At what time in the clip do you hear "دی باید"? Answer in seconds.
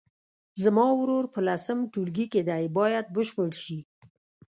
2.49-3.05